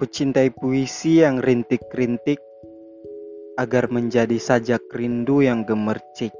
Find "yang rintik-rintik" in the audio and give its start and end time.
1.20-2.40